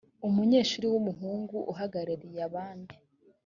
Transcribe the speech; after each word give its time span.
umunyeshuri 0.27 0.85
w 0.91 0.95
umuhungu 1.01 1.55
uhagarariye 1.71 2.39
abandi 2.49 2.95